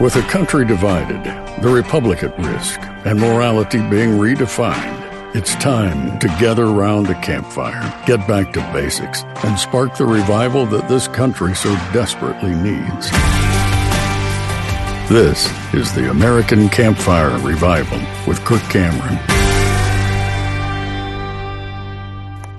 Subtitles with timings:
[0.00, 1.22] With a country divided,
[1.62, 7.80] the republic at risk, and morality being redefined, it's time to gather round the campfire,
[8.04, 13.08] get back to basics, and spark the revival that this country so desperately needs.
[15.08, 19.33] This is the American Campfire Revival with Kirk Cameron.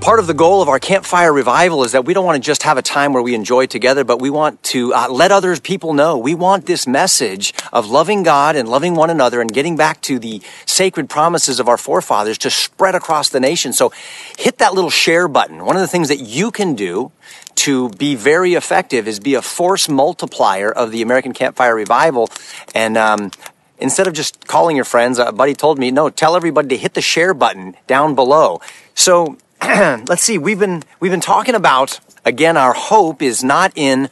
[0.06, 2.62] Part of the goal of our campfire revival is that we don't want to just
[2.62, 5.96] have a time where we enjoy together, but we want to uh, let other people
[5.96, 6.16] know.
[6.16, 10.20] We want this message of loving God and loving one another and getting back to
[10.20, 13.74] the sacred promises of our forefathers to spread across the nation.
[13.74, 13.92] So
[14.38, 15.66] hit that little share button.
[15.66, 17.12] One of the things that you can do
[17.56, 22.30] to be very effective is be a force multiplier of the American Campfire Revival.
[22.76, 23.32] And um,
[23.80, 26.94] instead of just calling your friends, a buddy told me, no, tell everybody to hit
[26.94, 28.62] the share button down below.
[28.94, 29.40] So
[30.08, 30.38] let's see.
[30.38, 32.58] We've been we've been talking about again.
[32.58, 34.10] Our hope is not in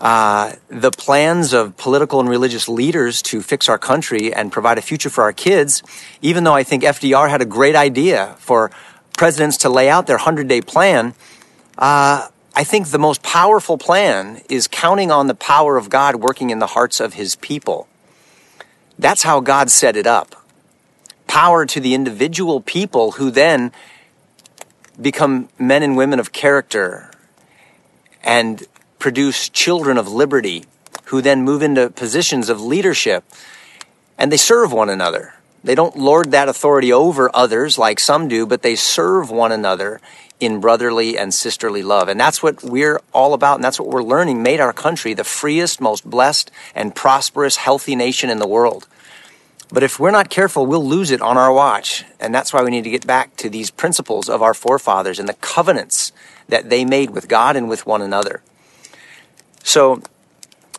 [0.00, 4.82] uh, the plans of political and religious leaders to fix our country and provide a
[4.82, 5.82] future for our kids.
[6.20, 8.70] Even though I think FDR had a great idea for
[9.16, 11.14] presidents to lay out their hundred day plan.
[11.78, 16.50] Uh, I think the most powerful plan is counting on the power of God working
[16.50, 17.86] in the hearts of his people.
[18.98, 20.46] That's how God set it up.
[21.26, 23.72] Power to the individual people who then
[25.00, 27.10] become men and women of character
[28.22, 28.64] and
[28.98, 30.64] produce children of liberty
[31.06, 33.24] who then move into positions of leadership
[34.18, 35.34] and they serve one another.
[35.62, 40.00] They don't lord that authority over others like some do, but they serve one another
[40.38, 42.08] in brotherly and sisterly love.
[42.08, 45.24] And that's what we're all about, and that's what we're learning made our country the
[45.24, 48.86] freest, most blessed, and prosperous, healthy nation in the world.
[49.68, 52.04] But if we're not careful, we'll lose it on our watch.
[52.20, 55.28] And that's why we need to get back to these principles of our forefathers and
[55.28, 56.12] the covenants
[56.48, 58.42] that they made with God and with one another.
[59.64, 60.02] So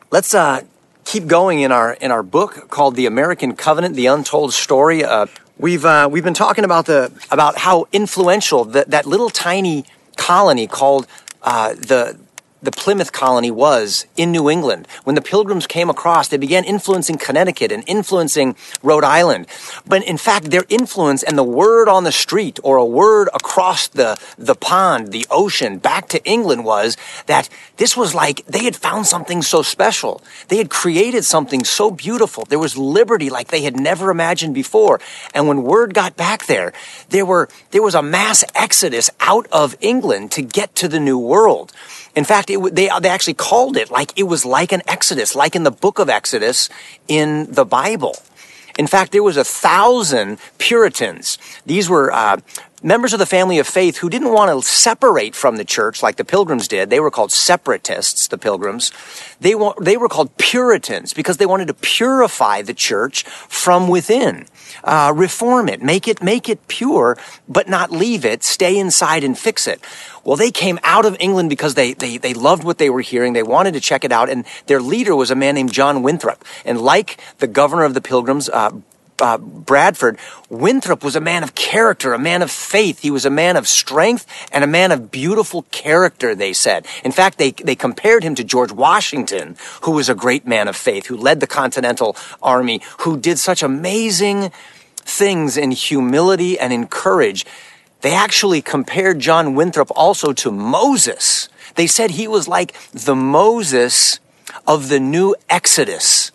[0.10, 0.62] let's uh,
[1.04, 5.04] keep going in our in our book called The American Covenant: The Untold Story.
[5.04, 5.26] Uh,
[5.58, 9.84] we've uh, we've been talking about the about how influential that that little tiny
[10.16, 11.08] colony called
[11.44, 12.18] uh, the
[12.62, 14.88] the Plymouth colony was in New England.
[15.04, 19.48] When the pilgrims came across, they began influencing Connecticut and influencing Rhode Island.
[19.86, 23.88] But in fact, their influence and the word on the street or a word across
[23.88, 26.98] the, the pond, the ocean, back to England was
[27.28, 27.48] that
[27.78, 30.22] this was like they had found something so special.
[30.48, 32.46] They had created something so beautiful.
[32.46, 35.00] There was liberty like they had never imagined before.
[35.34, 36.74] And when word got back there,
[37.10, 41.20] there were, there was a mass exodus out of England to get to the new
[41.20, 41.72] world.
[42.16, 45.56] In fact, it, they, they actually called it like it was like an Exodus, like
[45.56, 46.70] in the book of Exodus
[47.08, 48.16] in the Bible.
[48.78, 51.40] In fact, there was a thousand Puritans.
[51.66, 52.38] These were uh,
[52.84, 56.18] members of the family of faith who didn't want to separate from the church like
[56.18, 56.92] the pilgrims did.
[56.92, 58.92] They were called separatists, the pilgrims.
[59.42, 64.46] They, wa- they were called Puritans because they wanted to purify the church from within.
[64.84, 67.18] Uh, reform it, make it, make it pure,
[67.50, 69.82] but not leave it, stay inside and fix it.
[70.28, 73.32] Well, they came out of England because they, they, they loved what they were hearing.
[73.32, 74.30] They wanted to check it out.
[74.30, 76.44] And their leader was a man named John Winthrop.
[76.66, 78.72] And like the governor of the pilgrims, uh,
[79.20, 83.00] uh, Bradford, Winthrop was a man of character, a man of faith.
[83.00, 86.86] He was a man of strength and a man of beautiful character, they said.
[87.06, 90.76] In fact, they, they compared him to George Washington, who was a great man of
[90.76, 94.52] faith, who led the Continental Army, who did such amazing
[94.98, 97.46] things in humility and in courage.
[98.02, 101.50] They actually compared John Winthrop also to Moses.
[101.76, 104.20] They said he was like the Moses
[104.66, 106.32] of the new Exodus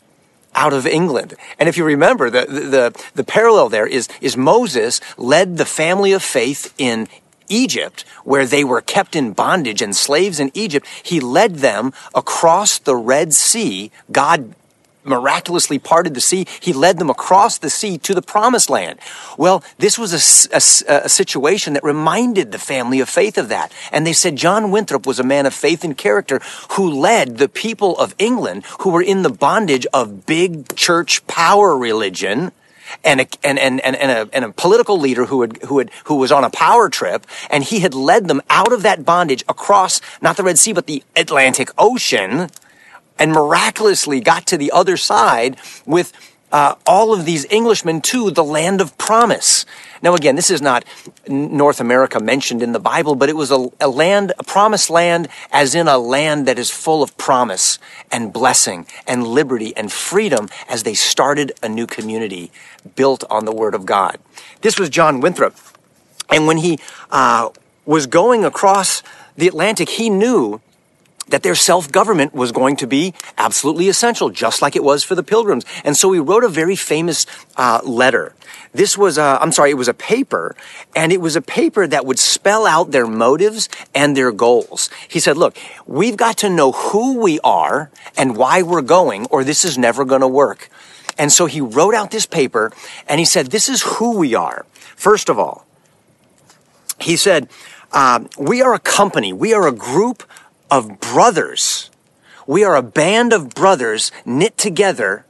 [0.55, 1.35] out of England.
[1.59, 6.13] And if you remember, the, the, the, parallel there is, is Moses led the family
[6.13, 7.09] of faith in
[7.49, 10.87] Egypt, where they were kept in bondage and slaves in Egypt.
[11.03, 13.91] He led them across the Red Sea.
[14.11, 14.55] God
[15.05, 16.47] miraculously parted the sea.
[16.61, 18.99] He led them across the sea to the promised land.
[19.37, 23.73] Well, this was a, a, a, situation that reminded the family of faith of that.
[23.91, 26.41] And they said John Winthrop was a man of faith and character
[26.73, 31.77] who led the people of England who were in the bondage of big church power
[31.77, 32.53] religion.
[33.05, 36.17] And a, and, and, and, a, and a political leader who had, who had, who
[36.17, 40.01] was on a power trip and he had led them out of that bondage across
[40.21, 42.51] not the Red Sea, but the Atlantic Ocean
[43.19, 45.57] and miraculously got to the other side
[45.87, 46.13] with
[46.53, 49.65] uh, all of these Englishmen to the land of promise.
[50.03, 50.85] Now, again, this is not
[51.27, 55.29] North America mentioned in the Bible, but it was a, a, land, a promised land,
[55.51, 57.79] as in a land that is full of promise
[58.11, 62.51] and blessing and liberty and freedom as they started a new community
[62.97, 64.19] built on the Word of God.
[64.61, 65.57] This was John Winthrop.
[66.31, 66.79] And when he
[67.11, 67.51] uh,
[67.87, 69.03] was going across
[69.37, 70.61] the Atlantic, he knew
[71.33, 75.23] that their self-government was going to be absolutely essential, just like it was for the
[75.23, 75.65] pilgrims.
[75.83, 77.27] And so he wrote a very famous
[77.57, 78.35] uh, letter.
[78.73, 80.55] This was, a, I'm sorry, it was a paper,
[80.95, 84.91] and it was a paper that would spell out their motives and their goals.
[85.09, 85.57] He said, look,
[85.87, 90.05] we've got to know who we are and why we're going, or this is never
[90.05, 90.69] going to work.
[91.19, 92.73] And so he wrote out this paper,
[93.09, 94.65] and he said, this is who we are.
[94.97, 95.67] First of all,
[97.01, 97.49] he said,
[97.91, 100.23] uh, we are a company, we are a group
[100.73, 101.91] of brothers.
[102.47, 105.27] We are a band of brothers knit together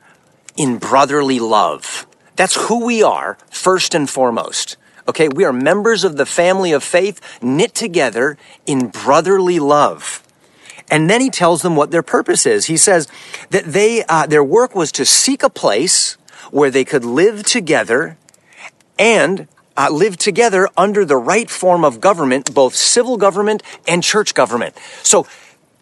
[0.57, 2.07] in brotherly love.
[2.37, 4.77] That's who we are, first and foremost.
[5.09, 10.23] Okay, we are members of the family of faith knit together in brotherly love.
[10.89, 12.67] And then he tells them what their purpose is.
[12.67, 13.09] He says
[13.51, 16.17] that they, uh, their work was to seek a place
[16.53, 18.17] where they could live together
[18.97, 24.35] and uh, live together under the right form of government, both civil government and church
[24.35, 24.77] government.
[25.03, 25.27] So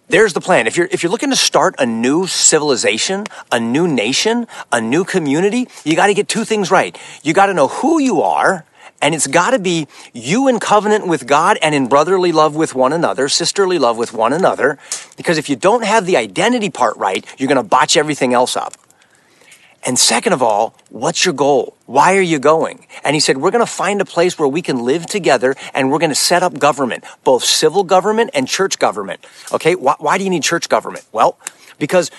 [0.09, 0.67] there's the plan.
[0.67, 5.05] If you're, if you're looking to start a new civilization, a new nation, a new
[5.05, 6.99] community, you got to get two things right.
[7.23, 8.65] You got to know who you are,
[9.01, 12.75] and it's got to be you in covenant with God and in brotherly love with
[12.75, 14.79] one another, sisterly love with one another.
[15.17, 18.57] Because if you don't have the identity part right, you're going to botch everything else
[18.57, 18.75] up.
[19.83, 21.77] And second of all, what's your goal?
[21.87, 22.87] Why are you going?
[23.03, 25.91] And he said, we're going to find a place where we can live together and
[25.91, 29.25] we're going to set up government, both civil government and church government.
[29.53, 29.75] Okay.
[29.75, 31.07] Why, why do you need church government?
[31.13, 31.39] Well,
[31.79, 32.11] because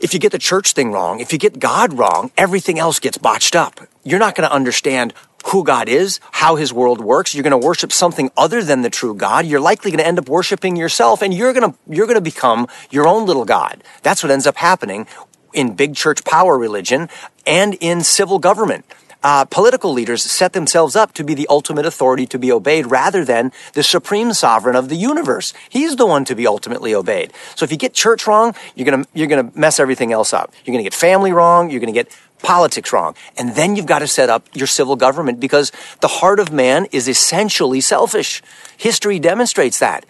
[0.00, 3.16] if you get the church thing wrong, if you get God wrong, everything else gets
[3.16, 3.80] botched up.
[4.04, 5.14] You're not going to understand
[5.46, 7.34] who God is, how his world works.
[7.34, 9.46] You're going to worship something other than the true God.
[9.46, 12.20] You're likely going to end up worshiping yourself and you're going to, you're going to
[12.20, 13.84] become your own little God.
[14.02, 15.06] That's what ends up happening
[15.56, 17.08] in big church power religion
[17.46, 18.84] and in civil government.
[19.22, 23.24] Uh, political leaders set themselves up to be the ultimate authority to be obeyed rather
[23.24, 25.52] than the supreme sovereign of the universe.
[25.68, 27.32] He's the one to be ultimately obeyed.
[27.56, 30.52] So if you get church wrong, you're gonna, you're gonna mess everything else up.
[30.64, 33.16] You're gonna get family wrong, you're gonna get politics wrong.
[33.36, 36.86] And then you've got to set up your civil government because the heart of man
[36.92, 38.42] is essentially selfish.
[38.76, 40.04] History demonstrates that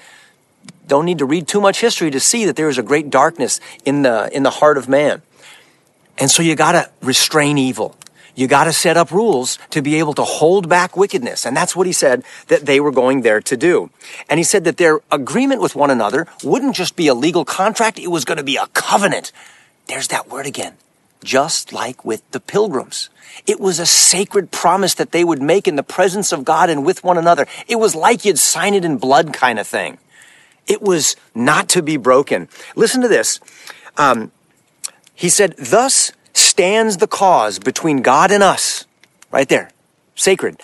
[0.87, 3.61] don't need to read too much history to see that there is a great darkness
[3.85, 5.23] in the in the heart of man.
[6.19, 7.97] And so you got to restrain evil.
[8.37, 11.47] You got to set up rules to be able to hold back wickedness.
[11.47, 13.91] And that's what he said that they were going there to do.
[14.29, 17.99] And he said that their agreement with one another wouldn't just be a legal contract,
[17.99, 19.33] it was going to be a covenant.
[19.87, 20.75] There's that word again.
[21.25, 23.09] Just like with the pilgrims.
[23.47, 26.85] It was a sacred promise that they would make in the presence of God and
[26.85, 27.47] with one another.
[27.67, 29.97] It was like you'd sign it in blood kind of thing.
[30.67, 32.49] It was not to be broken.
[32.75, 33.41] Listen to this.
[33.97, 34.31] Um,
[35.17, 38.85] he said, Thus stands the cause between God and us.
[39.33, 39.71] Right there.
[40.15, 40.61] Sacred.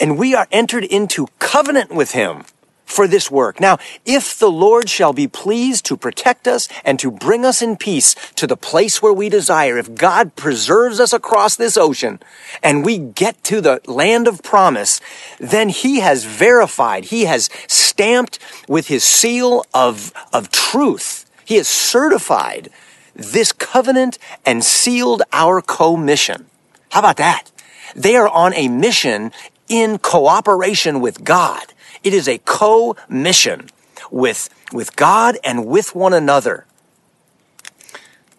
[0.00, 2.44] And we are entered into covenant with him
[2.84, 3.60] for this work.
[3.60, 7.76] Now, if the Lord shall be pleased to protect us and to bring us in
[7.76, 12.18] peace to the place where we desire, if God preserves us across this ocean
[12.62, 15.00] and we get to the land of promise,
[15.38, 21.30] then he has verified, he has stamped with his seal of, of truth.
[21.44, 22.70] He has certified
[23.18, 26.46] this covenant and sealed our co-mission.
[26.90, 27.50] How about that?
[27.94, 29.32] They are on a mission
[29.68, 31.74] in cooperation with God.
[32.02, 33.68] It is a co-mission
[34.10, 36.64] with, with God and with one another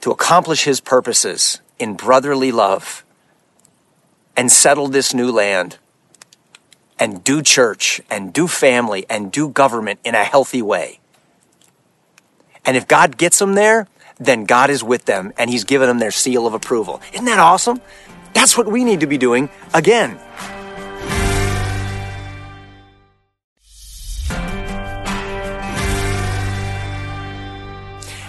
[0.01, 3.03] to accomplish his purposes in brotherly love
[4.35, 5.77] and settle this new land
[6.97, 10.99] and do church and do family and do government in a healthy way.
[12.65, 13.87] And if God gets them there,
[14.19, 17.01] then God is with them and He's given them their seal of approval.
[17.13, 17.81] Isn't that awesome?
[18.33, 20.19] That's what we need to be doing again.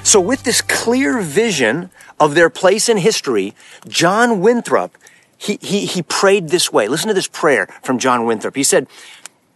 [0.03, 3.55] So, with this clear vision of their place in history,
[3.87, 4.97] John Winthrop,
[5.39, 6.89] he, he, he prayed this way.
[6.89, 8.57] Listen to this prayer from John Winthrop.
[8.57, 8.89] He said,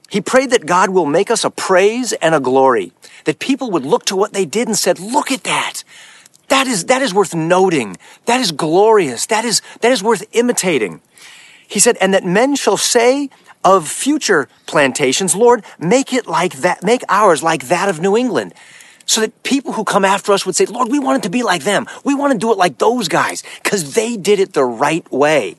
[0.08, 2.92] he prayed that God will make us a praise and a glory,
[3.24, 5.82] that people would look to what they did and said, look at that.
[6.48, 7.96] That is, that is worth noting.
[8.26, 9.26] That is glorious.
[9.26, 11.00] That is, that is worth imitating.
[11.66, 13.30] He said, and that men shall say
[13.64, 18.52] of future plantations, Lord, make it like that, make ours like that of New England.
[19.06, 21.42] So that people who come after us would say, Lord, we want it to be
[21.42, 21.86] like them.
[22.04, 25.56] We want to do it like those guys because they did it the right way.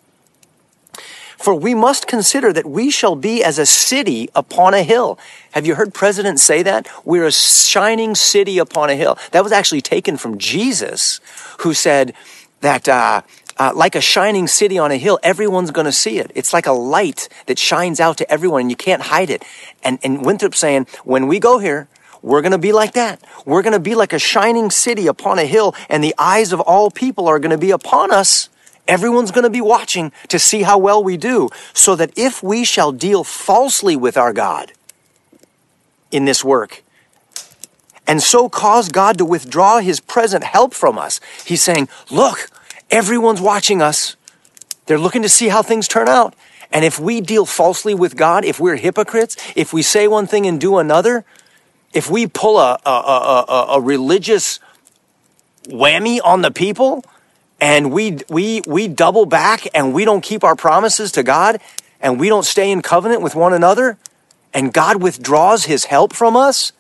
[1.38, 5.20] For we must consider that we shall be as a city upon a hill.
[5.52, 6.88] Have you heard presidents say that?
[7.04, 9.18] We're a shining city upon a hill.
[9.32, 11.20] That was actually taken from Jesus,
[11.60, 12.14] who said
[12.62, 13.22] that, uh,
[13.58, 16.32] uh, like a shining city on a hill, everyone's going to see it.
[16.36, 19.44] It's like a light that shines out to everyone and you can't hide it.
[19.84, 21.88] And, and Winthrop saying, when we go here,
[22.26, 23.22] We're going to be like that.
[23.46, 26.60] We're going to be like a shining city upon a hill, and the eyes of
[26.60, 28.50] all people are going to be upon us.
[28.88, 32.64] Everyone's going to be watching to see how well we do, so that if we
[32.64, 34.74] shall deal falsely with our God
[36.12, 36.84] in this work,
[38.08, 42.50] and so cause God to withdraw his present help from us, he's saying, Look,
[42.92, 44.16] everyone's watching us.
[44.86, 46.36] They're looking to see how things turn out.
[46.72, 50.46] And if we deal falsely with God, if we're hypocrites, if we say one thing
[50.46, 51.26] and do another,
[51.94, 54.60] if we pull a, a, a, a religious
[55.68, 57.04] whammy on the people,
[57.60, 61.62] and we we we double back and we don't keep our promises to God
[62.02, 63.98] and we don't stay in covenant with one another
[64.54, 66.72] and God withdraws his help from us,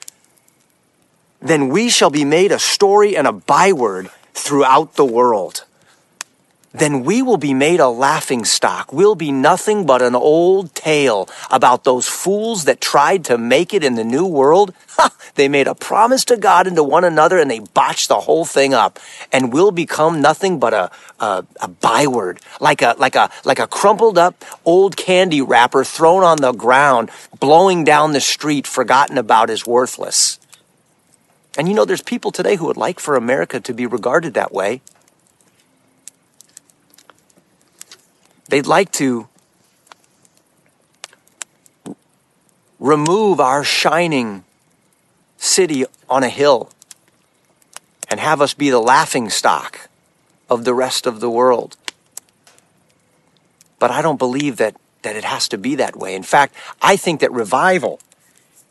[1.41, 5.65] then we shall be made a story and a byword throughout the world
[6.79, 8.91] then we will be made a laughing stock.
[8.91, 13.83] We'll be nothing but an old tale about those fools that tried to make it
[13.83, 14.73] in the new world.
[14.95, 15.13] Ha!
[15.35, 18.45] They made a promise to God and to one another and they botched the whole
[18.45, 18.97] thing up.
[19.29, 20.89] And we'll become nothing but a,
[21.19, 26.23] a, a byword, like a, like a, like a crumpled up old candy wrapper thrown
[26.23, 30.39] on the ground, blowing down the street, forgotten about as worthless.
[31.57, 34.53] And you know, there's people today who would like for America to be regarded that
[34.53, 34.81] way.
[38.49, 39.27] They'd like to
[42.79, 44.43] remove our shining
[45.37, 46.69] city on a hill
[48.09, 49.89] and have us be the laughing stock
[50.49, 51.75] of the rest of the world.
[53.79, 56.15] But I don't believe that, that it has to be that way.
[56.15, 57.99] In fact, I think that revival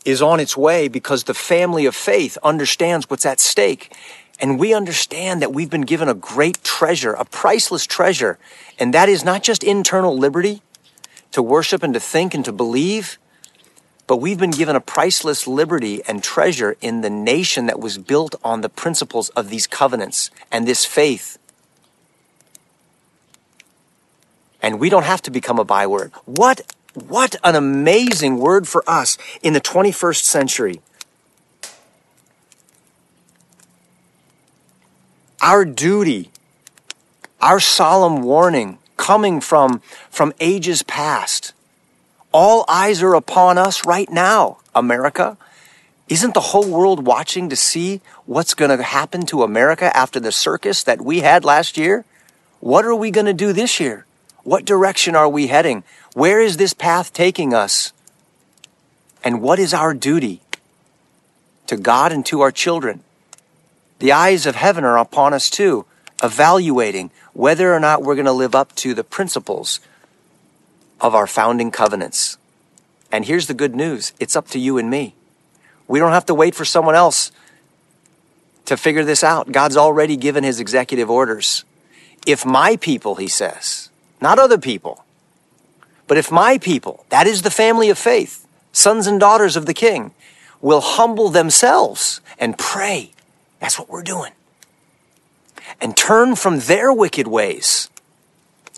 [0.05, 3.93] is on its way because the family of faith understands what's at stake
[4.39, 8.37] and we understand that we've been given a great treasure, a priceless treasure.
[8.77, 10.61] And that is not just internal liberty
[11.31, 13.17] to worship and to think and to believe,
[14.07, 18.35] but we've been given a priceless liberty and treasure in the nation that was built
[18.43, 21.37] on the principles of these covenants and this faith.
[24.61, 26.11] And we don't have to become a byword.
[26.25, 30.81] What, what an amazing word for us in the 21st century.
[35.45, 36.31] Our duty,
[37.39, 41.53] our solemn warning coming from, from ages past.
[42.31, 45.37] All eyes are upon us right now, America.
[46.09, 50.31] Isn't the whole world watching to see what's going to happen to America after the
[50.31, 52.05] circus that we had last year?
[52.59, 54.07] What are we going to do this year?
[54.41, 55.83] What direction are we heading?
[56.15, 57.93] Where is this path taking us?
[59.23, 60.41] And what is our duty
[61.67, 63.04] to God and to our children?
[63.99, 65.85] The eyes of heaven are upon us too,
[66.21, 69.79] evaluating whether or not we're going to live up to the principles
[70.99, 72.37] of our founding covenants.
[73.11, 75.15] And here's the good news it's up to you and me.
[75.87, 77.31] We don't have to wait for someone else
[78.65, 79.51] to figure this out.
[79.51, 81.63] God's already given his executive orders.
[82.25, 85.05] If my people, he says, not other people,
[86.07, 89.73] but if my people, that is the family of faith, sons and daughters of the
[89.73, 90.11] king,
[90.61, 93.11] will humble themselves and pray
[93.65, 94.31] that's what we're doing.
[95.81, 97.89] And turn from their wicked ways,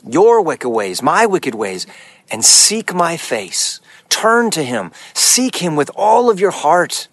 [0.07, 1.85] your wicked ways, my wicked ways,
[2.31, 3.81] and seek my face.
[4.07, 4.93] Turn to him.
[5.13, 7.09] Seek him with all of your heart.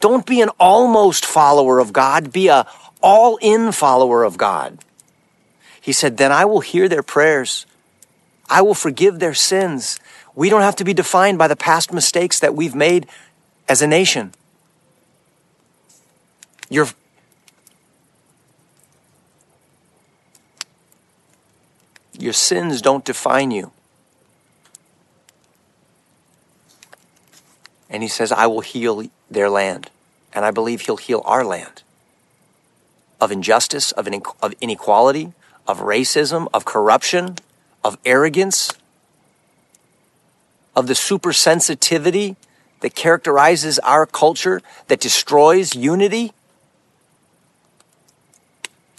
[0.00, 2.32] Don't be an almost follower of God.
[2.32, 2.66] Be a
[3.02, 4.78] all in follower of God.
[5.82, 7.66] He said, then I will hear their prayers.
[8.48, 10.00] I will forgive their sins.
[10.34, 13.06] We don't have to be defined by the past mistakes that we've made
[13.68, 14.32] as a nation.
[16.70, 16.88] Your,
[22.32, 23.72] your sins don't define you.
[27.90, 29.90] And he says, I will heal their land.
[30.32, 31.82] And I believe he'll heal our land
[33.20, 34.08] of injustice, of,
[34.40, 35.34] of inequality,
[35.68, 37.36] of racism, of corruption,
[37.84, 38.70] of arrogance,
[40.74, 42.36] of the supersensitivity
[42.80, 46.32] that characterizes our culture that destroys unity.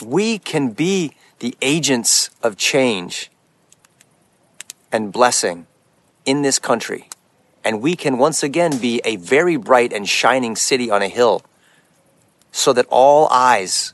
[0.05, 1.13] We can be
[1.43, 3.29] the agents of change
[4.93, 5.67] and blessing
[6.23, 7.09] in this country.
[7.65, 11.41] And we can once again be a very bright and shining city on a hill
[12.53, 13.93] so that all eyes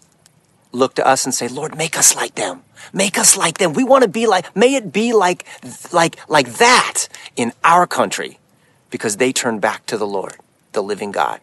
[0.72, 2.62] look to us and say, Lord, make us like them.
[2.94, 3.74] Make us like them.
[3.74, 5.44] We want to be like, may it be like,
[5.92, 8.38] like, like that in our country
[8.92, 10.36] because they turn back to the Lord,
[10.74, 11.42] the living God.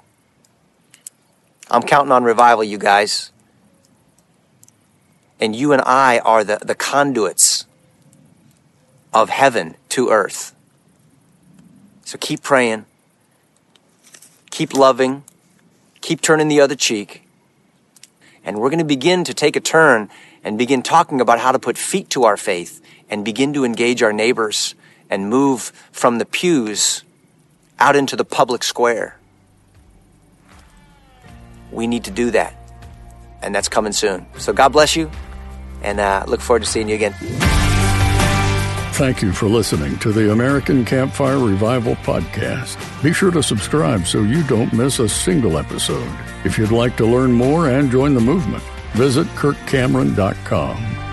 [1.68, 3.32] I'm counting on revival, you guys.
[5.40, 7.66] And you and I are the, the conduits
[9.12, 10.54] of heaven to earth.
[12.04, 12.86] So keep praying,
[14.50, 15.24] keep loving,
[16.00, 17.22] keep turning the other cheek.
[18.44, 20.08] And we're going to begin to take a turn
[20.44, 24.02] and begin talking about how to put feet to our faith and begin to engage
[24.02, 24.74] our neighbors
[25.10, 27.02] and move from the pews
[27.78, 29.18] out into the public square.
[31.72, 32.54] We need to do that.
[33.42, 34.26] And that's coming soon.
[34.38, 35.10] So God bless you
[35.82, 37.14] and uh, look forward to seeing you again.
[38.94, 42.78] Thank you for listening to the American Campfire Revival Podcast.
[43.02, 46.10] Be sure to subscribe so you don't miss a single episode.
[46.44, 48.62] If you'd like to learn more and join the movement,
[48.94, 51.05] visit kirkcameron.com.